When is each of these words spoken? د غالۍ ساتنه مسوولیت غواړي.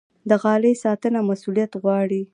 د 0.29 0.31
غالۍ 0.43 0.73
ساتنه 0.83 1.19
مسوولیت 1.29 1.71
غواړي. 1.83 2.21